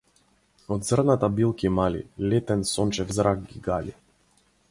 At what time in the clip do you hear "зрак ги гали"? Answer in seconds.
3.19-3.97